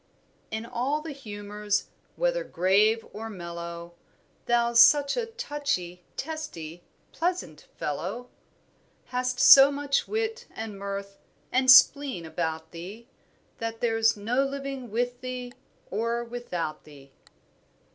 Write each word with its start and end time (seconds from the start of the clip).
"In 0.49 0.65
all 0.65 1.01
the 1.01 1.11
humours, 1.11 1.89
whether 2.15 2.43
grave 2.43 3.05
or 3.13 3.29
mellow, 3.29 3.93
Thou's 4.47 4.79
such 4.79 5.15
a 5.15 5.27
touchy, 5.27 6.03
testy, 6.17 6.81
pleasant 7.11 7.67
fellow, 7.77 8.31
Hast 9.05 9.39
so 9.39 9.71
much 9.71 10.07
wit 10.07 10.47
and 10.55 10.79
mirth, 10.79 11.19
and 11.51 11.69
spleen 11.69 12.25
about 12.25 12.71
thee 12.71 13.09
That 13.59 13.79
there's 13.79 14.17
no 14.17 14.43
living 14.43 14.89
with 14.89 15.21
thee 15.21 15.53
or 15.91 16.23
without 16.23 16.83
thee." 16.83 17.11